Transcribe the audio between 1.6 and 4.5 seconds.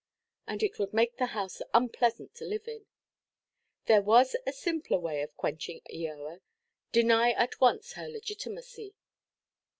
unpleasant to live in. There was